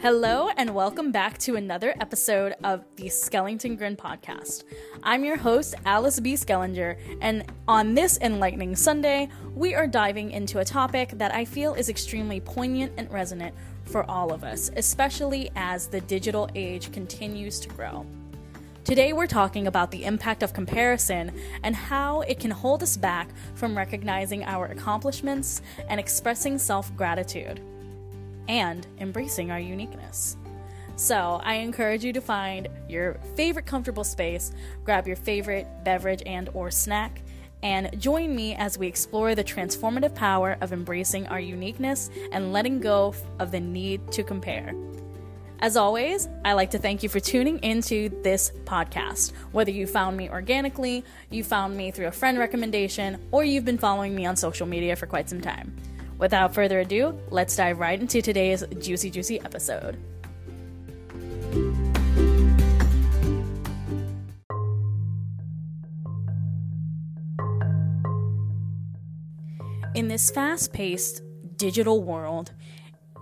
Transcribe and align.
Hello, 0.00 0.48
and 0.56 0.76
welcome 0.76 1.10
back 1.10 1.38
to 1.38 1.56
another 1.56 1.92
episode 2.00 2.54
of 2.62 2.84
the 2.94 3.08
Schellington 3.08 3.74
Grin 3.74 3.96
podcast. 3.96 4.62
I'm 5.02 5.24
your 5.24 5.36
host, 5.36 5.74
Alice 5.84 6.20
B. 6.20 6.34
Schellinger, 6.34 6.96
and 7.20 7.44
on 7.66 7.96
this 7.96 8.16
enlightening 8.20 8.76
Sunday, 8.76 9.28
we 9.56 9.74
are 9.74 9.88
diving 9.88 10.30
into 10.30 10.60
a 10.60 10.64
topic 10.64 11.10
that 11.14 11.34
I 11.34 11.44
feel 11.44 11.74
is 11.74 11.88
extremely 11.88 12.38
poignant 12.38 12.92
and 12.96 13.10
resonant 13.10 13.56
for 13.86 14.08
all 14.08 14.32
of 14.32 14.44
us, 14.44 14.70
especially 14.76 15.50
as 15.56 15.88
the 15.88 16.00
digital 16.02 16.48
age 16.54 16.92
continues 16.92 17.58
to 17.58 17.68
grow. 17.70 18.06
Today, 18.84 19.12
we're 19.12 19.26
talking 19.26 19.66
about 19.66 19.90
the 19.90 20.04
impact 20.04 20.44
of 20.44 20.52
comparison 20.52 21.32
and 21.64 21.74
how 21.74 22.20
it 22.20 22.38
can 22.38 22.52
hold 22.52 22.84
us 22.84 22.96
back 22.96 23.30
from 23.56 23.76
recognizing 23.76 24.44
our 24.44 24.66
accomplishments 24.66 25.60
and 25.88 25.98
expressing 25.98 26.56
self 26.56 26.94
gratitude 26.94 27.60
and 28.48 28.86
embracing 28.98 29.50
our 29.50 29.60
uniqueness. 29.60 30.36
So, 30.96 31.40
I 31.44 31.54
encourage 31.54 32.04
you 32.04 32.12
to 32.12 32.20
find 32.20 32.68
your 32.88 33.20
favorite 33.36 33.66
comfortable 33.66 34.02
space, 34.02 34.50
grab 34.84 35.06
your 35.06 35.14
favorite 35.14 35.68
beverage 35.84 36.22
and 36.26 36.48
or 36.54 36.72
snack, 36.72 37.22
and 37.62 38.00
join 38.00 38.34
me 38.34 38.54
as 38.56 38.78
we 38.78 38.86
explore 38.86 39.34
the 39.34 39.44
transformative 39.44 40.14
power 40.14 40.56
of 40.60 40.72
embracing 40.72 41.26
our 41.28 41.40
uniqueness 41.40 42.10
and 42.32 42.52
letting 42.52 42.80
go 42.80 43.14
of 43.38 43.50
the 43.52 43.60
need 43.60 44.10
to 44.12 44.24
compare. 44.24 44.74
As 45.60 45.76
always, 45.76 46.28
I 46.44 46.52
like 46.52 46.70
to 46.70 46.78
thank 46.78 47.02
you 47.02 47.08
for 47.08 47.18
tuning 47.18 47.58
into 47.64 48.08
this 48.22 48.52
podcast. 48.64 49.32
Whether 49.50 49.72
you 49.72 49.88
found 49.88 50.16
me 50.16 50.30
organically, 50.30 51.04
you 51.30 51.42
found 51.42 51.76
me 51.76 51.90
through 51.90 52.06
a 52.06 52.12
friend 52.12 52.38
recommendation, 52.38 53.18
or 53.32 53.42
you've 53.42 53.64
been 53.64 53.78
following 53.78 54.14
me 54.14 54.24
on 54.24 54.36
social 54.36 54.68
media 54.68 54.94
for 54.94 55.06
quite 55.06 55.28
some 55.28 55.40
time. 55.40 55.74
Without 56.18 56.52
further 56.52 56.80
ado, 56.80 57.18
let's 57.30 57.54
dive 57.54 57.78
right 57.78 57.98
into 57.98 58.20
today's 58.20 58.64
juicy, 58.80 59.10
juicy 59.10 59.40
episode. 59.40 59.96
In 69.94 70.08
this 70.08 70.30
fast 70.30 70.72
paced 70.72 71.22
digital 71.56 72.02
world, 72.02 72.52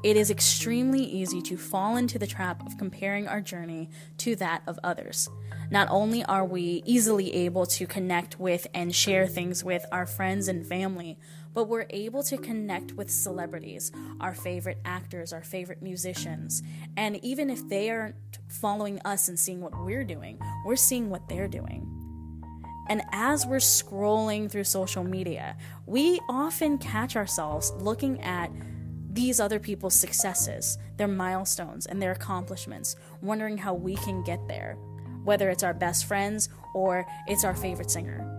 it 0.03 0.17
is 0.17 0.31
extremely 0.31 1.03
easy 1.03 1.41
to 1.43 1.57
fall 1.57 1.97
into 1.97 2.19
the 2.19 2.27
trap 2.27 2.65
of 2.67 2.79
comparing 2.79 3.27
our 3.27 3.41
journey 3.41 3.91
to 4.19 4.37
that 4.37 4.63
of 4.67 4.79
others. 4.85 5.29
Not 5.71 5.89
only 5.91 6.25
are 6.25 6.45
we 6.45 6.83
easily 6.85 7.33
able 7.35 7.67
to 7.67 7.87
connect 7.87 8.39
with 8.39 8.67
and 8.73 8.95
share 8.95 9.27
things 9.27 9.65
with 9.65 9.85
our 9.91 10.07
friends 10.07 10.49
and 10.49 10.67
family, 10.67 11.19
but 11.55 11.69
we're 11.69 11.87
able 11.91 12.23
to 12.25 12.37
connect 12.37 12.93
with 12.93 13.11
celebrities, 13.11 13.91
our 14.21 14.35
favorite 14.35 14.79
actors, 14.85 15.33
our 15.33 15.43
favorite 15.43 15.83
musicians. 15.83 16.63
And 16.97 17.17
even 17.25 17.49
if 17.49 17.67
they 17.69 17.91
aren't 17.91 18.17
following 18.49 19.01
us 19.05 19.29
and 19.29 19.39
seeing 19.39 19.61
what 19.61 19.73
we're 19.85 20.05
doing, 20.05 20.39
we're 20.67 20.77
seeing 20.77 21.09
what 21.09 21.29
they're 21.29 21.49
doing. 21.49 21.97
And 22.89 23.03
as 23.11 23.47
we're 23.47 23.57
scrolling 23.57 24.51
through 24.51 24.65
social 24.65 25.03
media, 25.03 25.57
we 25.87 26.21
often 26.29 26.79
catch 26.79 27.17
ourselves 27.17 27.73
looking 27.79 28.21
at 28.21 28.51
these 29.17 29.41
other 29.41 29.59
people's 29.59 29.99
successes, 29.99 30.79
their 30.99 31.09
milestones, 31.09 31.87
and 31.87 32.01
their 32.01 32.13
accomplishments, 32.13 32.97
wondering 33.23 33.57
how 33.57 33.75
we 33.75 33.97
can 33.97 34.23
get 34.23 34.47
there, 34.47 34.77
whether 35.25 35.49
it's 35.49 35.63
our 35.63 35.75
best 35.75 36.05
friends 36.05 36.51
or 36.75 37.07
it's 37.27 37.43
our 37.43 37.55
favorite 37.55 37.91
singer. 37.91 38.33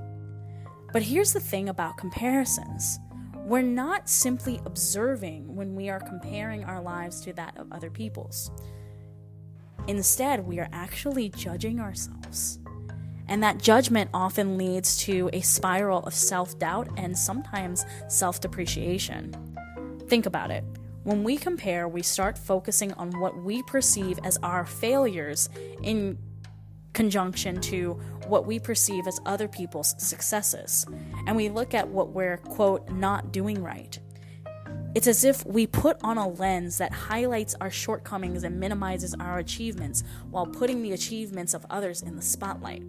But 0.94 1.02
here's 1.02 1.34
the 1.34 1.40
thing 1.40 1.68
about 1.68 1.98
comparisons 1.98 3.00
we're 3.48 3.62
not 3.62 4.10
simply 4.10 4.60
observing 4.66 5.56
when 5.56 5.74
we 5.74 5.90
are 5.90 6.02
comparing 6.02 6.66
our 6.66 6.82
lives 6.82 7.22
to 7.22 7.32
that 7.34 7.58
of 7.58 7.72
other 7.72 7.90
people's. 7.90 8.52
Instead, 9.88 10.46
we 10.46 10.60
are 10.60 10.68
actually 10.74 11.30
judging 11.30 11.80
ourselves. 11.80 12.60
And 13.30 13.42
that 13.44 13.58
judgment 13.58 14.10
often 14.14 14.58
leads 14.58 14.98
to 15.00 15.30
a 15.32 15.40
spiral 15.40 16.04
of 16.04 16.14
self 16.14 16.60
doubt 16.60 16.90
and 16.98 17.18
sometimes 17.18 17.86
self 18.10 18.42
depreciation. 18.42 19.47
Think 20.08 20.26
about 20.26 20.52
it. 20.52 20.64
When 21.04 21.24
we 21.24 21.38
compare, 21.38 21.88
we 21.88 22.02
start 22.02 22.38
focusing 22.38 22.94
on 22.94 23.20
what 23.20 23.38
we 23.42 23.64
perceive 23.64 24.20
as 24.24 24.38
our 24.44 24.66
failures 24.66 25.50
in 25.84 26.18
conjunction 26.94 27.62
to 27.62 27.94
what 28.28 28.46
we 28.46 28.60
perceive 28.60 29.08
as 29.08 29.20
other 29.26 29.48
people's 29.48 29.96
successes. 29.98 30.86
And 31.28 31.36
we 31.36 31.50
look 31.50 31.74
at 31.74 31.88
what 31.88 32.10
we're, 32.10 32.38
quote, 32.38 32.90
not 32.90 33.32
doing 33.32 33.62
right. 33.62 33.98
It's 34.96 35.08
as 35.08 35.24
if 35.24 35.46
we 35.46 35.68
put 35.68 35.98
on 36.04 36.18
a 36.18 36.28
lens 36.28 36.80
that 36.80 36.92
highlights 36.92 37.56
our 37.62 37.70
shortcomings 37.70 38.44
and 38.44 38.60
minimizes 38.60 39.14
our 39.20 39.38
achievements 39.38 40.04
while 40.32 40.48
putting 40.48 40.82
the 40.82 40.94
achievements 40.94 41.54
of 41.54 41.66
others 41.70 42.02
in 42.02 42.16
the 42.16 42.22
spotlight. 42.22 42.82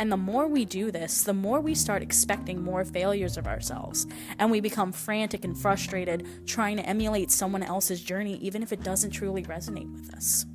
And 0.00 0.10
the 0.10 0.16
more 0.16 0.48
we 0.48 0.64
do 0.64 0.90
this, 0.90 1.24
the 1.24 1.34
more 1.34 1.60
we 1.60 1.74
start 1.74 2.00
expecting 2.02 2.64
more 2.64 2.86
failures 2.86 3.36
of 3.36 3.46
ourselves. 3.46 4.06
And 4.38 4.50
we 4.50 4.60
become 4.60 4.92
frantic 4.92 5.44
and 5.44 5.54
frustrated 5.56 6.26
trying 6.46 6.78
to 6.78 6.86
emulate 6.86 7.30
someone 7.30 7.62
else's 7.62 8.00
journey, 8.00 8.38
even 8.38 8.62
if 8.62 8.72
it 8.72 8.82
doesn't 8.82 9.10
truly 9.10 9.42
resonate 9.42 9.92
with 9.92 10.14
us. 10.14 10.46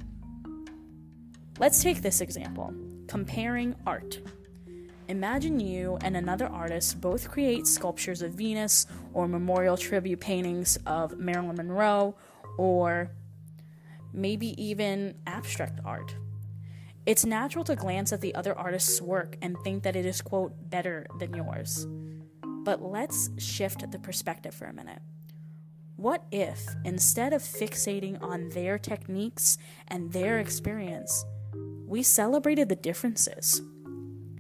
Let's 1.60 1.84
take 1.84 2.02
this 2.02 2.22
example 2.22 2.74
comparing 3.08 3.76
art. 3.86 4.20
Imagine 5.10 5.60
you 5.60 6.00
and 6.02 6.18
another 6.18 6.48
artist 6.48 7.00
both 7.00 7.30
create 7.30 7.68
sculptures 7.68 8.24
of 8.24 8.32
Venus 8.32 8.88
or 9.14 9.28
memorial 9.28 9.78
tribute 9.78 10.22
paintings 10.22 10.80
of 10.88 11.20
Marilyn 11.20 11.58
Monroe 11.58 12.16
or 12.58 13.12
maybe 14.12 14.60
even 14.60 15.14
abstract 15.28 15.82
art. 15.86 16.16
It's 17.06 17.24
natural 17.24 17.64
to 17.66 17.76
glance 17.76 18.12
at 18.12 18.22
the 18.22 18.34
other 18.34 18.58
artist's 18.58 19.00
work 19.00 19.38
and 19.42 19.56
think 19.64 19.84
that 19.84 19.96
it 19.96 20.08
is, 20.08 20.22
quote, 20.22 20.54
better 20.70 21.06
than 21.20 21.36
yours. 21.36 21.86
But 22.44 22.82
let's 22.82 23.30
shift 23.38 23.92
the 23.92 24.00
perspective 24.00 24.56
for 24.56 24.66
a 24.66 24.74
minute. 24.74 25.02
What 25.98 26.26
if, 26.32 26.66
instead 26.84 27.32
of 27.32 27.44
fixating 27.44 28.22
on 28.24 28.50
their 28.50 28.80
techniques 28.80 29.60
and 29.88 30.12
their 30.12 30.40
experience, 30.40 31.24
we 31.86 32.02
celebrated 32.02 32.70
the 32.70 32.76
differences? 32.76 33.62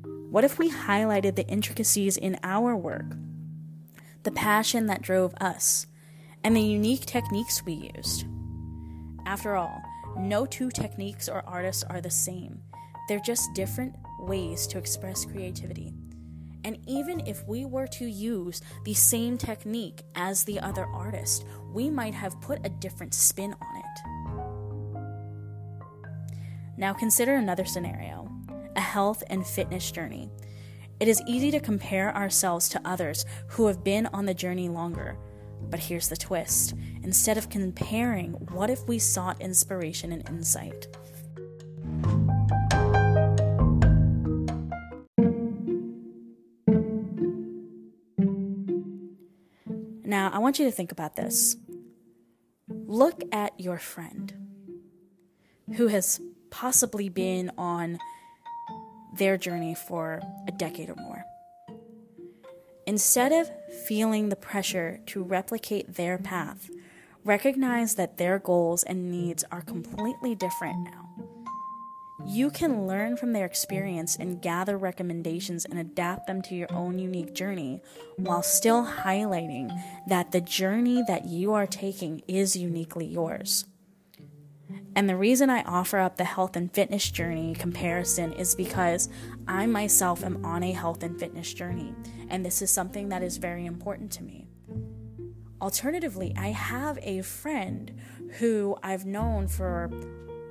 What 0.03 0.43
if 0.43 0.57
we 0.57 0.71
highlighted 0.71 1.35
the 1.35 1.47
intricacies 1.47 2.17
in 2.17 2.39
our 2.41 2.75
work, 2.75 3.15
the 4.23 4.31
passion 4.31 4.87
that 4.87 5.03
drove 5.03 5.35
us, 5.39 5.85
and 6.43 6.55
the 6.55 6.61
unique 6.61 7.05
techniques 7.05 7.63
we 7.63 7.91
used? 7.95 8.25
After 9.27 9.55
all, 9.55 9.81
no 10.17 10.45
two 10.45 10.69
techniques 10.69 11.29
or 11.29 11.43
artists 11.47 11.83
are 11.83 12.01
the 12.01 12.09
same, 12.09 12.61
they're 13.07 13.19
just 13.19 13.53
different 13.53 13.95
ways 14.19 14.67
to 14.67 14.77
express 14.77 15.25
creativity. 15.25 15.93
And 16.63 16.79
even 16.87 17.21
if 17.27 17.45
we 17.47 17.65
were 17.65 17.87
to 17.87 18.05
use 18.05 18.61
the 18.85 18.95
same 18.95 19.37
technique 19.37 20.01
as 20.15 20.43
the 20.43 20.59
other 20.59 20.87
artist, 20.87 21.45
we 21.71 21.89
might 21.91 22.15
have 22.15 22.41
put 22.41 22.65
a 22.65 22.69
different 22.69 23.13
spin 23.13 23.53
on 23.61 23.77
it. 23.77 23.83
Now 26.77 26.93
consider 26.93 27.35
another 27.35 27.65
scenario 27.65 28.31
a 28.75 28.81
health 28.81 29.23
and 29.29 29.45
fitness 29.45 29.89
journey. 29.91 30.29
It 30.99 31.07
is 31.07 31.21
easy 31.27 31.51
to 31.51 31.59
compare 31.59 32.15
ourselves 32.15 32.67
to 32.69 32.81
others 32.83 33.25
who 33.47 33.67
have 33.67 33.83
been 33.83 34.07
on 34.07 34.25
the 34.25 34.33
journey 34.33 34.69
longer. 34.69 35.17
But 35.69 35.79
here's 35.79 36.09
the 36.09 36.17
twist 36.17 36.73
instead 37.05 37.37
of 37.37 37.51
comparing, 37.51 38.31
what 38.51 38.67
if 38.67 38.87
we 38.87 38.97
sought 38.97 39.39
inspiration 39.39 40.11
and 40.11 40.27
insight? 40.27 40.87
Now, 50.03 50.31
I 50.33 50.39
want 50.39 50.57
you 50.57 50.65
to 50.65 50.71
think 50.71 50.91
about 50.91 51.15
this. 51.15 51.57
Look 52.67 53.21
at 53.31 53.59
your 53.59 53.77
friend 53.77 54.33
who 55.75 55.87
has 55.87 56.19
possibly 56.49 57.09
been 57.09 57.51
on 57.55 57.99
their 59.15 59.37
journey 59.37 59.75
for 59.75 60.21
a 60.47 60.51
decade 60.51 60.89
or 60.89 60.95
more. 60.95 61.23
Instead 62.87 63.31
of 63.31 63.49
feeling 63.87 64.29
the 64.29 64.35
pressure 64.35 64.99
to 65.07 65.23
replicate 65.23 65.95
their 65.95 66.17
path, 66.17 66.69
recognize 67.25 67.95
that 67.95 68.17
their 68.17 68.37
goals 68.37 68.83
and 68.83 69.11
needs 69.11 69.43
are 69.51 69.61
completely 69.61 70.35
different 70.35 70.83
now. 70.83 71.09
You 72.27 72.49
can 72.49 72.87
learn 72.87 73.17
from 73.17 73.33
their 73.33 73.45
experience 73.45 74.15
and 74.15 74.41
gather 74.41 74.77
recommendations 74.77 75.65
and 75.65 75.77
adapt 75.77 76.27
them 76.27 76.41
to 76.43 76.55
your 76.55 76.71
own 76.71 76.97
unique 76.97 77.33
journey 77.33 77.81
while 78.17 78.41
still 78.41 78.85
highlighting 78.85 79.69
that 80.07 80.31
the 80.31 80.41
journey 80.41 81.03
that 81.07 81.25
you 81.25 81.53
are 81.53 81.67
taking 81.67 82.21
is 82.27 82.55
uniquely 82.55 83.05
yours. 83.05 83.65
And 84.95 85.09
the 85.09 85.17
reason 85.17 85.49
I 85.49 85.63
offer 85.63 85.99
up 85.99 86.15
the 86.15 86.23
health 86.23 86.55
and 86.55 86.73
fitness 86.73 87.11
journey 87.11 87.53
comparison 87.53 88.33
is 88.33 88.55
because 88.55 89.09
I 89.47 89.65
myself 89.65 90.23
am 90.23 90.45
on 90.45 90.63
a 90.63 90.71
health 90.71 91.03
and 91.03 91.19
fitness 91.19 91.53
journey, 91.53 91.93
and 92.29 92.45
this 92.45 92.61
is 92.61 92.71
something 92.71 93.09
that 93.09 93.21
is 93.21 93.37
very 93.37 93.65
important 93.65 94.11
to 94.13 94.23
me. 94.23 94.47
Alternatively, 95.61 96.33
I 96.37 96.49
have 96.49 96.99
a 97.01 97.21
friend 97.21 97.97
who 98.39 98.77
I've 98.83 99.05
known 99.05 99.47
for 99.47 99.89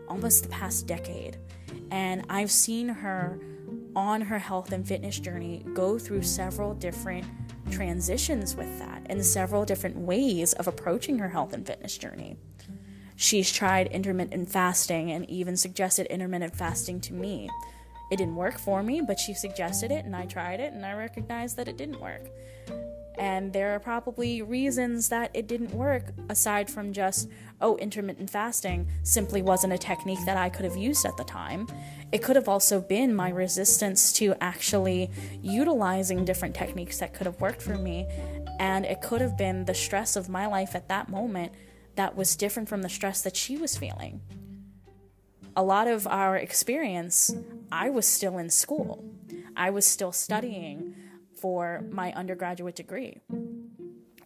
almost 0.08 0.44
the 0.44 0.48
past 0.48 0.86
decade, 0.86 1.36
and 1.90 2.24
I've 2.28 2.50
seen 2.50 2.88
her 2.88 3.38
on 3.94 4.22
her 4.22 4.38
health 4.38 4.72
and 4.72 4.86
fitness 4.86 5.18
journey 5.18 5.64
go 5.74 5.98
through 5.98 6.22
several 6.22 6.74
different 6.74 7.26
transitions 7.70 8.56
with 8.56 8.78
that 8.78 9.02
and 9.06 9.24
several 9.24 9.64
different 9.64 9.96
ways 9.96 10.52
of 10.54 10.68
approaching 10.68 11.18
her 11.18 11.28
health 11.28 11.52
and 11.52 11.66
fitness 11.66 11.96
journey. 11.96 12.36
She's 13.16 13.52
tried 13.52 13.88
intermittent 13.88 14.48
fasting 14.48 15.12
and 15.12 15.28
even 15.30 15.56
suggested 15.56 16.06
intermittent 16.06 16.56
fasting 16.56 17.00
to 17.02 17.14
me. 17.14 17.48
It 18.10 18.16
didn't 18.16 18.36
work 18.36 18.58
for 18.58 18.82
me, 18.82 19.00
but 19.00 19.18
she 19.18 19.34
suggested 19.34 19.90
it 19.90 20.04
and 20.04 20.16
I 20.16 20.26
tried 20.26 20.60
it 20.60 20.72
and 20.72 20.84
I 20.84 20.94
recognized 20.94 21.56
that 21.56 21.68
it 21.68 21.76
didn't 21.76 22.00
work. 22.00 22.22
And 23.16 23.52
there 23.52 23.74
are 23.74 23.78
probably 23.78 24.42
reasons 24.42 25.08
that 25.08 25.30
it 25.34 25.46
didn't 25.46 25.72
work 25.72 26.12
aside 26.28 26.68
from 26.68 26.92
just, 26.92 27.28
oh, 27.60 27.76
intermittent 27.76 28.28
fasting 28.28 28.88
simply 29.02 29.40
wasn't 29.40 29.72
a 29.72 29.78
technique 29.78 30.24
that 30.26 30.36
I 30.36 30.48
could 30.48 30.64
have 30.64 30.76
used 30.76 31.06
at 31.06 31.16
the 31.16 31.24
time. 31.24 31.68
It 32.10 32.22
could 32.22 32.36
have 32.36 32.48
also 32.48 32.80
been 32.80 33.14
my 33.14 33.28
resistance 33.28 34.12
to 34.14 34.34
actually 34.40 35.10
utilizing 35.42 36.24
different 36.24 36.54
techniques 36.54 36.98
that 36.98 37.14
could 37.14 37.26
have 37.26 37.40
worked 37.40 37.62
for 37.62 37.78
me. 37.78 38.06
And 38.58 38.84
it 38.84 39.00
could 39.00 39.20
have 39.20 39.36
been 39.36 39.64
the 39.64 39.74
stress 39.74 40.16
of 40.16 40.28
my 40.28 40.46
life 40.46 40.74
at 40.74 40.88
that 40.88 41.08
moment 41.08 41.52
that 41.96 42.16
was 42.16 42.34
different 42.34 42.68
from 42.68 42.82
the 42.82 42.88
stress 42.88 43.22
that 43.22 43.36
she 43.36 43.56
was 43.56 43.76
feeling. 43.76 44.20
A 45.56 45.62
lot 45.62 45.86
of 45.86 46.06
our 46.08 46.36
experience, 46.36 47.32
I 47.70 47.90
was 47.90 48.06
still 48.06 48.38
in 48.38 48.50
school, 48.50 49.04
I 49.56 49.70
was 49.70 49.86
still 49.86 50.10
studying 50.10 50.96
for 51.44 51.84
my 51.90 52.10
undergraduate 52.14 52.74
degree. 52.74 53.20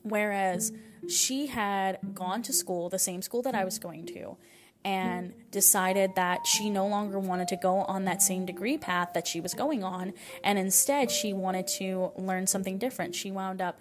Whereas 0.04 0.70
she 1.08 1.48
had 1.48 1.98
gone 2.14 2.42
to 2.42 2.52
school, 2.52 2.88
the 2.88 3.00
same 3.00 3.22
school 3.22 3.42
that 3.42 3.56
I 3.56 3.64
was 3.64 3.80
going 3.80 4.06
to, 4.06 4.36
and 4.84 5.32
decided 5.50 6.14
that 6.14 6.46
she 6.46 6.70
no 6.70 6.86
longer 6.86 7.18
wanted 7.18 7.48
to 7.48 7.56
go 7.56 7.78
on 7.78 8.04
that 8.04 8.22
same 8.22 8.46
degree 8.46 8.78
path 8.78 9.14
that 9.14 9.26
she 9.26 9.40
was 9.40 9.52
going 9.52 9.82
on, 9.82 10.12
and 10.44 10.60
instead 10.60 11.10
she 11.10 11.32
wanted 11.32 11.66
to 11.78 12.12
learn 12.16 12.46
something 12.46 12.78
different. 12.78 13.16
She 13.16 13.32
wound 13.32 13.60
up 13.60 13.80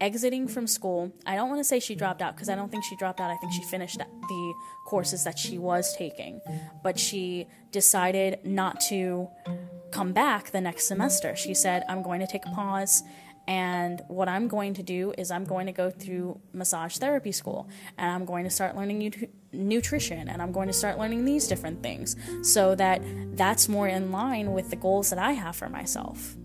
exiting 0.00 0.48
from 0.48 0.66
school. 0.66 1.12
I 1.24 1.36
don't 1.36 1.48
want 1.48 1.60
to 1.60 1.64
say 1.64 1.78
she 1.78 1.94
dropped 1.94 2.22
out 2.22 2.34
because 2.34 2.48
I 2.48 2.56
don't 2.56 2.72
think 2.72 2.82
she 2.82 2.96
dropped 2.96 3.20
out. 3.20 3.30
I 3.30 3.36
think 3.36 3.52
she 3.52 3.62
finished 3.62 3.98
the 3.98 4.54
courses 4.84 5.22
that 5.22 5.38
she 5.38 5.58
was 5.58 5.94
taking, 5.96 6.40
but 6.82 6.98
she 6.98 7.46
decided 7.70 8.40
not 8.42 8.80
to 8.88 9.28
come 9.90 10.12
back 10.12 10.50
the 10.50 10.60
next 10.60 10.86
semester. 10.86 11.36
She 11.36 11.54
said, 11.54 11.84
I'm 11.88 12.02
going 12.02 12.20
to 12.20 12.26
take 12.26 12.46
a 12.46 12.50
pause. 12.50 13.02
And 13.46 14.02
what 14.08 14.28
I'm 14.28 14.48
going 14.48 14.74
to 14.74 14.82
do 14.82 15.12
is, 15.18 15.30
I'm 15.30 15.44
going 15.44 15.66
to 15.66 15.72
go 15.72 15.90
through 15.90 16.40
massage 16.52 16.98
therapy 16.98 17.32
school 17.32 17.68
and 17.98 18.10
I'm 18.10 18.24
going 18.24 18.44
to 18.44 18.50
start 18.50 18.76
learning 18.76 19.12
nutrition 19.52 20.28
and 20.28 20.40
I'm 20.40 20.52
going 20.52 20.68
to 20.68 20.72
start 20.72 20.98
learning 20.98 21.24
these 21.24 21.48
different 21.48 21.82
things 21.82 22.16
so 22.42 22.74
that 22.76 23.02
that's 23.36 23.68
more 23.68 23.88
in 23.88 24.12
line 24.12 24.52
with 24.52 24.70
the 24.70 24.76
goals 24.76 25.10
that 25.10 25.18
I 25.18 25.32
have 25.32 25.56
for 25.56 25.68
myself. 25.68 26.36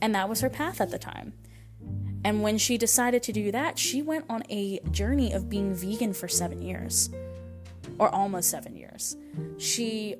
And 0.00 0.14
that 0.14 0.28
was 0.28 0.40
her 0.40 0.50
path 0.50 0.80
at 0.80 0.90
the 0.90 0.98
time. 0.98 1.32
And 2.24 2.42
when 2.42 2.58
she 2.58 2.78
decided 2.78 3.22
to 3.24 3.32
do 3.32 3.50
that, 3.52 3.78
she 3.78 4.02
went 4.02 4.26
on 4.28 4.42
a 4.48 4.80
journey 4.90 5.32
of 5.32 5.48
being 5.48 5.74
vegan 5.74 6.12
for 6.12 6.28
seven 6.28 6.62
years, 6.62 7.10
or 7.98 8.14
almost 8.14 8.50
seven 8.50 8.76
years. 8.76 9.16
She 9.56 10.16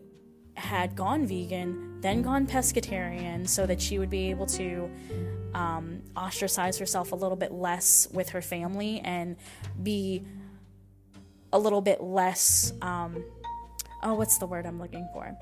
had 0.54 0.96
gone 0.96 1.26
vegan, 1.26 1.87
then 2.00 2.22
gone 2.22 2.46
pescatarian, 2.46 3.48
so 3.48 3.66
that 3.66 3.80
she 3.80 3.98
would 3.98 4.10
be 4.10 4.30
able 4.30 4.46
to 4.46 4.90
um, 5.54 6.02
ostracize 6.16 6.78
herself 6.78 7.12
a 7.12 7.16
little 7.16 7.36
bit 7.36 7.52
less 7.52 8.08
with 8.12 8.30
her 8.30 8.42
family 8.42 9.00
and 9.00 9.36
be 9.82 10.24
a 11.52 11.58
little 11.58 11.80
bit 11.80 12.02
less. 12.02 12.72
Um, 12.82 13.24
oh, 14.02 14.14
what's 14.14 14.38
the 14.38 14.46
word 14.46 14.66
I'm 14.66 14.78
looking 14.78 15.08
for? 15.12 15.36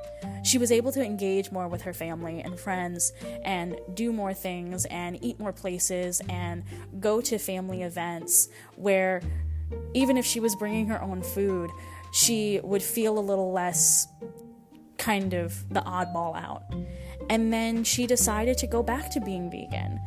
She 0.44 0.58
was 0.58 0.72
able 0.72 0.92
to 0.92 1.04
engage 1.04 1.50
more 1.50 1.68
with 1.68 1.82
her 1.82 1.92
family 1.92 2.40
and 2.40 2.58
friends 2.58 3.12
and 3.44 3.76
do 3.94 4.12
more 4.12 4.32
things 4.32 4.86
and 4.86 5.22
eat 5.22 5.38
more 5.38 5.52
places 5.52 6.22
and 6.28 6.64
go 7.00 7.20
to 7.20 7.38
family 7.38 7.82
events 7.82 8.48
where 8.76 9.20
even 9.94 10.16
if 10.16 10.24
she 10.24 10.40
was 10.40 10.54
bringing 10.54 10.86
her 10.86 11.02
own 11.02 11.22
food, 11.22 11.70
she 12.12 12.60
would 12.62 12.82
feel 12.82 13.18
a 13.18 13.20
little 13.20 13.52
less 13.52 14.06
kind 15.06 15.34
of 15.34 15.68
the 15.72 15.82
oddball 15.82 16.34
out. 16.36 16.64
And 17.30 17.52
then 17.52 17.84
she 17.84 18.08
decided 18.08 18.58
to 18.58 18.66
go 18.66 18.82
back 18.82 19.08
to 19.12 19.20
being 19.20 19.48
vegan. 19.48 20.00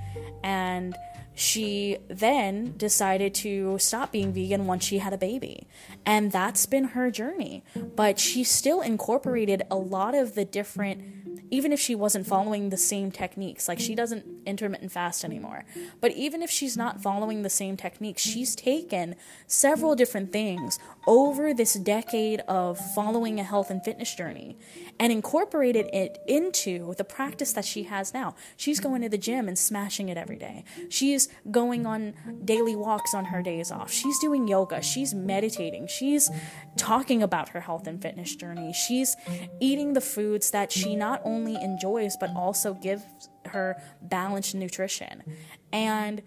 And 0.44 0.94
she 1.39 1.97
then 2.09 2.74
decided 2.75 3.33
to 3.33 3.77
stop 3.80 4.12
being 4.12 4.33
vegan 4.33 4.68
once 4.68 4.83
she 4.83 4.97
had 4.97 5.13
a 5.13 5.18
baby. 5.18 5.68
And 6.06 6.31
that's 6.31 6.65
been 6.65 6.89
her 6.89 7.09
journey. 7.09 7.63
But 7.95 8.19
she 8.19 8.44
still 8.44 8.81
incorporated 8.81 9.63
a 9.71 9.75
lot 9.77 10.15
of 10.15 10.36
the 10.36 10.44
different 10.44 11.19
even 11.51 11.71
if 11.74 11.80
she 11.80 11.95
wasn't 11.95 12.27
following 12.27 12.69
the 12.69 12.77
same 12.77 13.12
techniques, 13.12 13.68
like 13.68 13.80
she 13.80 13.95
doesn't 13.95 14.25
intermittent 14.45 14.91
fast 14.91 15.25
anymore. 15.25 15.65
But 16.00 16.12
even 16.12 16.41
if 16.41 16.50
she's 16.50 16.77
not 16.77 17.01
following 17.01 17.42
the 17.42 17.50
same 17.50 17.77
techniques, 17.77 18.21
she's 18.21 18.56
taken 18.56 19.15
several 19.47 19.95
different 19.95 20.31
things 20.31 20.80
over 21.07 21.53
this 21.53 21.74
decade 21.74 22.42
of 22.42 22.77
following 22.94 23.39
a 23.39 23.44
health 23.44 23.69
and 23.69 23.83
fitness 23.83 24.13
journey 24.13 24.57
and 25.00 25.12
incorporated 25.12 25.88
it 25.94 26.19
into 26.27 26.94
the 26.95 27.03
practice 27.03 27.53
that 27.53 27.65
she 27.65 27.83
has 27.83 28.13
now. 28.13 28.35
She's 28.56 28.80
going 28.80 29.01
to 29.01 29.09
the 29.09 29.18
gym 29.18 29.47
and 29.47 29.57
smashing 29.57 30.09
it 30.09 30.18
every 30.18 30.38
day. 30.38 30.63
She's 30.89 31.29
going 31.52 31.86
on 31.86 32.14
daily 32.46 32.76
walks 32.76 33.14
on 33.14 33.26
her 33.26 33.42
days 33.42 33.72
off. 33.72 33.92
She's 33.92 34.18
doing 34.20 34.48
yoga. 34.48 34.81
She's 34.81 35.14
meditating. 35.14 35.88
She's 35.88 36.30
talking 36.78 37.24
about 37.24 37.50
her 37.50 37.62
health 37.62 37.88
and 37.88 38.02
fitness 38.02 38.36
journey. 38.36 38.74
She's 38.74 39.16
eating 39.60 39.94
the 39.94 40.02
foods 40.02 40.52
that 40.52 40.72
she 40.72 40.96
not 40.96 41.22
only 41.24 41.56
enjoys 41.56 42.16
but 42.20 42.30
also 42.36 42.74
gives 42.74 43.04
her 43.46 43.81
balanced 44.02 44.56
nutrition. 44.56 45.24
And 45.72 46.22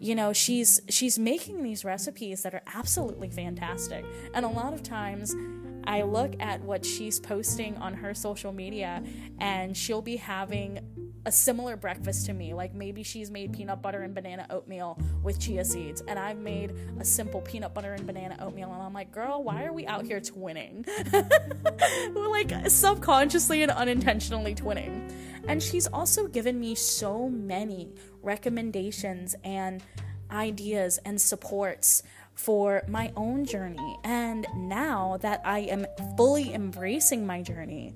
you 0.00 0.14
know 0.14 0.32
she's 0.32 0.80
she's 0.88 1.18
making 1.18 1.62
these 1.62 1.84
recipes 1.84 2.42
that 2.42 2.54
are 2.54 2.62
absolutely 2.74 3.28
fantastic 3.28 4.04
and 4.34 4.46
a 4.46 4.48
lot 4.48 4.72
of 4.72 4.82
times 4.82 5.36
i 5.84 6.00
look 6.00 6.32
at 6.40 6.60
what 6.62 6.84
she's 6.84 7.20
posting 7.20 7.76
on 7.76 7.92
her 7.92 8.14
social 8.14 8.50
media 8.50 9.04
and 9.38 9.76
she'll 9.76 10.00
be 10.00 10.16
having 10.16 10.80
a 11.26 11.32
similar 11.32 11.76
breakfast 11.76 12.26
to 12.26 12.32
me. 12.32 12.54
Like 12.54 12.74
maybe 12.74 13.02
she's 13.02 13.30
made 13.30 13.52
peanut 13.52 13.82
butter 13.82 14.02
and 14.02 14.14
banana 14.14 14.46
oatmeal 14.50 14.98
with 15.22 15.38
chia 15.38 15.64
seeds, 15.64 16.02
and 16.06 16.18
I've 16.18 16.38
made 16.38 16.74
a 16.98 17.04
simple 17.04 17.40
peanut 17.40 17.74
butter 17.74 17.92
and 17.92 18.06
banana 18.06 18.36
oatmeal. 18.40 18.72
And 18.72 18.82
I'm 18.82 18.92
like, 18.92 19.12
girl, 19.12 19.42
why 19.42 19.64
are 19.64 19.72
we 19.72 19.86
out 19.86 20.06
here 20.06 20.20
twinning? 20.20 20.86
We're 22.14 22.28
like 22.28 22.52
subconsciously 22.70 23.62
and 23.62 23.72
unintentionally 23.72 24.54
twinning. 24.54 25.12
And 25.46 25.62
she's 25.62 25.86
also 25.86 26.26
given 26.26 26.60
me 26.60 26.74
so 26.74 27.28
many 27.28 27.92
recommendations 28.22 29.34
and 29.44 29.82
ideas 30.30 30.98
and 31.04 31.20
supports 31.20 32.02
for 32.34 32.82
my 32.88 33.12
own 33.16 33.44
journey. 33.44 33.98
And 34.04 34.46
now 34.54 35.18
that 35.20 35.42
I 35.44 35.60
am 35.60 35.86
fully 36.16 36.54
embracing 36.54 37.26
my 37.26 37.42
journey, 37.42 37.94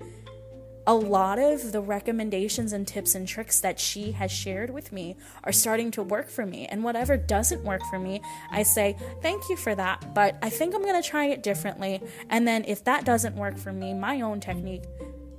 a 0.86 0.94
lot 0.94 1.38
of 1.38 1.72
the 1.72 1.80
recommendations 1.80 2.72
and 2.72 2.86
tips 2.86 3.14
and 3.14 3.26
tricks 3.26 3.60
that 3.60 3.80
she 3.80 4.12
has 4.12 4.30
shared 4.30 4.70
with 4.70 4.92
me 4.92 5.16
are 5.44 5.52
starting 5.52 5.90
to 5.92 6.02
work 6.02 6.28
for 6.28 6.44
me. 6.44 6.66
And 6.66 6.84
whatever 6.84 7.16
doesn't 7.16 7.64
work 7.64 7.82
for 7.90 7.98
me, 7.98 8.20
I 8.50 8.62
say, 8.62 8.96
thank 9.22 9.48
you 9.48 9.56
for 9.56 9.74
that, 9.74 10.14
but 10.14 10.36
I 10.42 10.50
think 10.50 10.74
I'm 10.74 10.82
going 10.82 11.00
to 11.00 11.08
try 11.08 11.26
it 11.26 11.42
differently. 11.42 12.02
And 12.28 12.46
then 12.46 12.64
if 12.66 12.84
that 12.84 13.04
doesn't 13.04 13.36
work 13.36 13.56
for 13.56 13.72
me, 13.72 13.94
my 13.94 14.20
own 14.20 14.40
technique, 14.40 14.84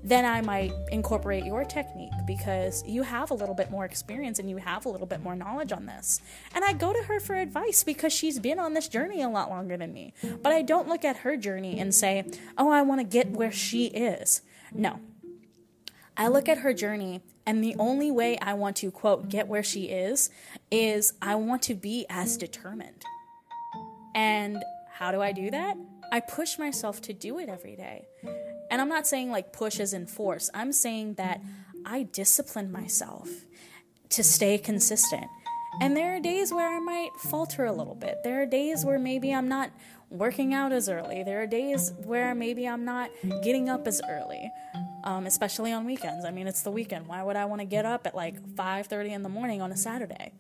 then 0.04 0.24
I 0.24 0.42
might 0.42 0.72
incorporate 0.92 1.46
your 1.46 1.66
technique 1.66 2.12
because 2.28 2.84
you 2.86 3.02
have 3.02 3.32
a 3.32 3.34
little 3.34 3.56
bit 3.56 3.72
more 3.72 3.86
experience 3.86 4.38
and 4.38 4.48
you 4.48 4.58
have 4.58 4.86
a 4.86 4.90
little 4.90 5.08
bit 5.08 5.24
more 5.24 5.36
knowledge 5.36 5.72
on 5.72 5.88
this. 5.88 6.22
And 6.54 6.64
I 6.64 6.74
go 6.74 6.94
to 6.94 7.04
her 7.04 7.20
for 7.20 7.36
advice 7.36 7.84
because 7.84 8.14
she's 8.14 8.38
been 8.38 8.60
on 8.60 8.76
this 8.76 8.88
journey 8.88 9.24
a 9.24 9.30
lot 9.30 9.50
longer 9.50 9.78
than 9.78 9.94
me. 9.94 10.14
But 10.44 10.52
I 10.54 10.62
don't 10.62 10.88
look 10.88 11.04
at 11.04 11.18
her 11.18 11.36
journey 11.36 11.80
and 11.80 11.94
say, 11.94 12.24
oh, 12.56 12.70
I 12.70 12.84
want 12.84 13.02
to 13.02 13.04
get 13.04 13.32
where 13.32 13.52
she 13.52 13.88
is. 13.88 14.44
No, 14.72 15.00
I 16.18 16.30
look 16.30 16.48
at 16.48 16.60
her 16.60 16.74
journey, 16.74 17.22
and 17.46 17.64
the 17.64 17.76
only 17.78 18.10
way 18.10 18.38
I 18.38 18.54
want 18.54 18.78
to, 18.78 18.92
quote, 18.92 19.28
get 19.30 19.48
where 19.48 19.64
she 19.64 19.86
is, 19.86 20.30
is 20.72 21.14
I 21.22 21.36
want 21.36 21.62
to 21.64 21.76
be 21.76 22.06
as 22.10 22.38
determined. 22.38 23.04
And 24.14 24.64
how 24.94 25.12
do 25.12 25.22
I 25.22 25.34
do 25.34 25.52
that? 25.52 25.78
I 26.12 26.22
push 26.22 26.58
myself 26.58 27.02
to 27.02 27.14
do 27.14 27.38
it 27.40 27.50
every 27.50 27.76
day. 27.76 28.06
And 28.72 28.82
I'm 28.82 28.88
not 28.88 29.06
saying 29.06 29.30
like 29.30 29.52
push 29.52 29.80
as 29.80 29.94
in 29.94 30.08
force, 30.08 30.50
I'm 30.54 30.72
saying 30.72 31.16
that 31.16 31.42
I 31.86 32.04
discipline 32.04 32.72
myself 32.72 33.30
to 34.10 34.24
stay 34.24 34.58
consistent. 34.58 35.26
And 35.82 35.98
there 35.98 36.16
are 36.16 36.20
days 36.22 36.54
where 36.54 36.74
I 36.74 36.80
might 36.80 37.10
falter 37.20 37.66
a 37.66 37.74
little 37.74 37.96
bit. 37.96 38.20
There 38.24 38.42
are 38.42 38.46
days 38.46 38.86
where 38.86 38.98
maybe 38.98 39.34
I'm 39.34 39.50
not 39.50 39.72
working 40.10 40.54
out 40.54 40.72
as 40.72 40.88
early. 40.88 41.24
There 41.24 41.42
are 41.42 41.48
days 41.48 41.92
where 42.04 42.34
maybe 42.34 42.68
I'm 42.68 42.86
not 42.86 43.10
getting 43.44 43.68
up 43.68 43.86
as 43.86 44.02
early 44.08 44.50
um, 45.06 45.28
especially 45.28 45.72
on 45.72 45.86
weekends. 45.86 46.26
I 46.26 46.32
mean, 46.32 46.48
it's 46.48 46.64
the 46.64 46.72
weekend. 46.72 47.08
Why 47.08 47.22
would 47.22 47.36
I 47.36 47.46
want 47.46 47.62
to 47.62 47.66
get 47.66 47.86
up 47.86 48.08
at 48.08 48.16
like 48.16 48.42
5:30 48.56 49.12
in 49.12 49.24
the 49.24 49.30
morning 49.30 49.62
on 49.62 49.72
a 49.72 49.78
Saturday? 49.78 50.34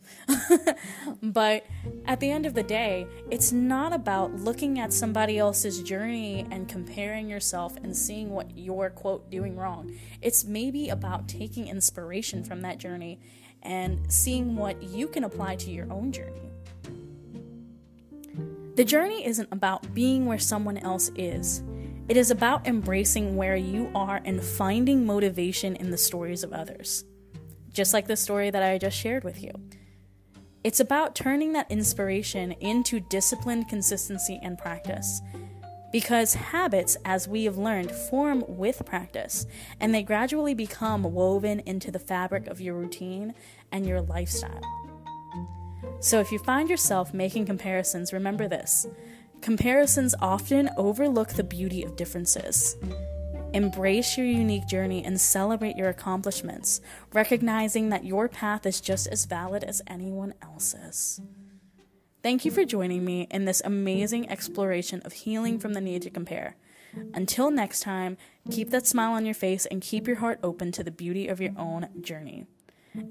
but 1.21 1.65
at 2.05 2.19
the 2.19 2.31
end 2.31 2.45
of 2.45 2.55
the 2.55 2.63
day, 2.63 3.07
it's 3.29 3.51
not 3.51 3.93
about 3.93 4.33
looking 4.33 4.79
at 4.79 4.91
somebody 4.91 5.37
else's 5.37 5.83
journey 5.83 6.47
and 6.49 6.67
comparing 6.67 7.29
yourself 7.29 7.77
and 7.77 7.95
seeing 7.95 8.31
what 8.31 8.57
you're 8.57 8.89
quote 8.89 9.29
doing 9.29 9.55
wrong. 9.55 9.93
It's 10.21 10.43
maybe 10.43 10.89
about 10.89 11.27
taking 11.27 11.67
inspiration 11.67 12.43
from 12.43 12.61
that 12.61 12.79
journey 12.79 13.19
and 13.61 14.11
seeing 14.11 14.55
what 14.55 14.81
you 14.81 15.07
can 15.07 15.23
apply 15.23 15.57
to 15.57 15.69
your 15.71 15.91
own 15.91 16.11
journey. 16.11 16.41
The 18.75 18.83
journey 18.83 19.25
isn't 19.25 19.47
about 19.51 19.93
being 19.93 20.25
where 20.25 20.39
someone 20.39 20.77
else 20.77 21.09
is. 21.15 21.63
It 22.07 22.17
is 22.17 22.29
about 22.29 22.67
embracing 22.67 23.35
where 23.35 23.55
you 23.55 23.89
are 23.95 24.21
and 24.23 24.43
finding 24.43 25.07
motivation 25.07 25.75
in 25.75 25.89
the 25.89 25.97
stories 25.97 26.43
of 26.43 26.53
others. 26.53 27.03
Just 27.71 27.93
like 27.93 28.05
the 28.05 28.15
story 28.15 28.51
that 28.51 28.61
I 28.61 28.77
just 28.77 28.95
shared 28.95 29.23
with 29.23 29.41
you. 29.41 29.51
It's 30.63 30.79
about 30.79 31.15
turning 31.15 31.53
that 31.53 31.69
inspiration 31.71 32.51
into 32.53 32.99
disciplined 32.99 33.69
consistency 33.69 34.39
and 34.43 34.55
practice. 34.55 35.21
Because 35.91 36.35
habits, 36.35 36.95
as 37.05 37.27
we 37.27 37.45
have 37.45 37.57
learned, 37.57 37.91
form 37.91 38.43
with 38.47 38.85
practice, 38.85 39.47
and 39.79 39.93
they 39.93 40.03
gradually 40.03 40.53
become 40.53 41.03
woven 41.03 41.59
into 41.61 41.89
the 41.89 41.99
fabric 41.99 42.45
of 42.47 42.61
your 42.61 42.75
routine 42.75 43.33
and 43.71 43.87
your 43.87 44.01
lifestyle. 44.01 44.61
So 46.01 46.19
if 46.19 46.31
you 46.31 46.37
find 46.39 46.69
yourself 46.69 47.13
making 47.13 47.45
comparisons, 47.45 48.13
remember 48.13 48.47
this 48.47 48.85
Comparisons 49.45 50.15
often 50.23 50.71
overlook 50.75 51.27
the 51.33 51.43
beauty 51.43 51.83
of 51.83 51.95
differences. 51.95 52.77
Embrace 53.53 54.17
your 54.17 54.25
unique 54.25 54.65
journey 54.67 55.05
and 55.05 55.21
celebrate 55.21 55.75
your 55.75 55.89
accomplishments, 55.89 56.81
recognizing 57.13 57.89
that 57.89 58.03
your 58.03 58.27
path 58.27 58.65
is 58.65 58.81
just 58.81 59.05
as 59.05 59.25
valid 59.25 59.63
as 59.63 59.83
anyone 59.85 60.33
else's. 60.41 61.21
Thank 62.23 62.43
you 62.43 62.49
for 62.49 62.65
joining 62.65 63.05
me 63.05 63.27
in 63.29 63.45
this 63.45 63.61
amazing 63.63 64.31
exploration 64.31 65.03
of 65.05 65.13
healing 65.13 65.59
from 65.59 65.73
the 65.73 65.81
need 65.81 66.01
to 66.01 66.09
compare. 66.09 66.55
Until 67.13 67.51
next 67.51 67.81
time, 67.81 68.17
keep 68.49 68.71
that 68.71 68.87
smile 68.87 69.11
on 69.11 69.25
your 69.25 69.35
face 69.35 69.67
and 69.67 69.79
keep 69.79 70.07
your 70.07 70.15
heart 70.15 70.39
open 70.41 70.71
to 70.71 70.83
the 70.83 70.89
beauty 70.89 71.27
of 71.27 71.39
your 71.39 71.53
own 71.55 71.89
journey. 72.01 72.47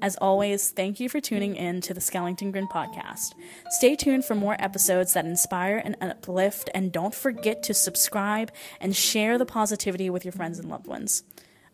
As 0.03 0.17
always, 0.17 0.71
thank 0.71 1.01
you 1.01 1.09
for 1.09 1.21
tuning 1.21 1.57
in 1.57 1.81
to 1.83 1.95
the 1.95 2.01
Schellington 2.01 2.53
Grin 2.53 2.69
podcast. 2.69 3.35
Stay 3.71 3.97
tuned 3.97 4.25
for 4.25 4.35
more 4.35 4.57
episodes 4.59 5.15
that 5.15 5.25
inspire 5.25 5.81
and 5.85 5.97
uplift, 6.01 6.71
and 6.75 6.93
don't 6.93 7.15
forget 7.15 7.63
to 7.65 7.75
subscribe 7.75 8.51
and 8.81 8.95
share 8.95 9.39
the 9.39 9.47
positivity 9.47 10.11
with 10.11 10.25
your 10.25 10.33
friends 10.33 10.59
and 10.59 10.69
loved 10.69 10.87
ones. 10.87 11.23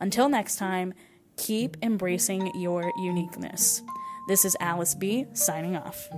Until 0.00 0.28
next 0.28 0.56
time, 0.56 0.94
keep 1.36 1.76
embracing 1.82 2.50
your 2.60 2.92
uniqueness. 2.98 3.82
This 4.28 4.44
is 4.44 4.56
Alice 4.60 4.94
B. 4.94 5.26
signing 5.32 5.76
off. 5.76 6.08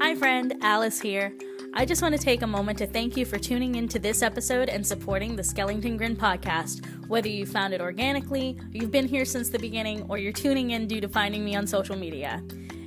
Hi, 0.00 0.14
friend, 0.14 0.54
Alice 0.62 1.00
here. 1.00 1.32
I 1.72 1.84
just 1.84 2.02
want 2.02 2.16
to 2.16 2.20
take 2.20 2.42
a 2.42 2.48
moment 2.48 2.78
to 2.78 2.86
thank 2.86 3.16
you 3.16 3.24
for 3.24 3.38
tuning 3.38 3.76
in 3.76 3.86
to 3.88 4.00
this 4.00 4.22
episode 4.22 4.68
and 4.68 4.84
supporting 4.84 5.36
the 5.36 5.44
Schellington 5.44 5.96
Grin 5.96 6.16
podcast. 6.16 6.84
Whether 7.06 7.28
you 7.28 7.46
found 7.46 7.72
it 7.72 7.80
organically, 7.80 8.58
you've 8.72 8.90
been 8.90 9.06
here 9.06 9.24
since 9.24 9.50
the 9.50 9.58
beginning, 9.58 10.04
or 10.08 10.18
you're 10.18 10.32
tuning 10.32 10.72
in 10.72 10.88
due 10.88 11.00
to 11.00 11.08
finding 11.08 11.44
me 11.44 11.54
on 11.54 11.68
social 11.68 11.94
media. 11.94 12.42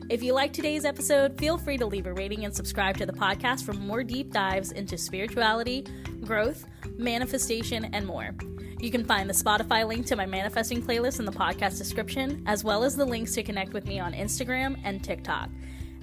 If 0.10 0.22
you 0.22 0.34
like 0.34 0.52
today's 0.52 0.84
episode, 0.84 1.40
feel 1.40 1.58
free 1.58 1.78
to 1.78 1.86
leave 1.86 2.08
a 2.08 2.14
rating 2.14 2.44
and 2.44 2.54
subscribe 2.54 2.98
to 2.98 3.06
the 3.06 3.14
podcast 3.14 3.64
for 3.64 3.72
more 3.72 4.04
deep 4.04 4.34
dives 4.34 4.74
into 4.74 4.98
spirituality, 4.98 5.86
growth, 6.26 6.66
manifestation, 6.98 7.86
and 7.94 8.06
more. 8.06 8.36
You 8.80 8.92
can 8.92 9.06
find 9.06 9.30
the 9.30 9.34
Spotify 9.34 9.88
link 9.88 10.08
to 10.08 10.18
my 10.18 10.26
manifesting 10.26 10.84
playlist 10.84 11.20
in 11.20 11.26
the 11.26 11.32
podcast 11.32 11.78
description, 11.78 12.44
as 12.48 12.66
well 12.66 12.84
as 12.84 12.98
the 12.98 13.06
links 13.06 13.34
to 13.36 13.44
connect 13.44 13.72
with 13.72 13.86
me 13.86 14.02
on 14.02 14.12
Instagram 14.12 14.78
and 14.84 15.02
TikTok. 15.02 15.50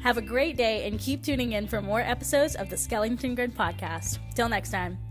Have 0.02 0.16
a 0.16 0.23
great 0.23 0.57
day 0.57 0.87
and 0.87 0.99
keep 0.99 1.23
tuning 1.23 1.52
in 1.52 1.66
for 1.66 1.83
more 1.83 2.00
episodes 2.00 2.54
of 2.57 2.71
the 2.71 2.76
Schellington 2.76 3.35
Grin 3.35 3.52
podcast. 3.52 4.19
Till 4.35 4.49
next 4.49 4.71
time. 4.71 5.10